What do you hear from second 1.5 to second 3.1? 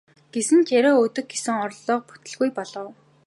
оролдлого бүтэлгүй болов.